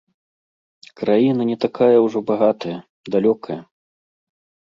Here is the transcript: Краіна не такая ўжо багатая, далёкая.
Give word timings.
Краіна 1.01 1.43
не 1.49 1.57
такая 1.65 1.99
ўжо 2.05 2.19
багатая, 2.31 2.77
далёкая. 3.17 3.59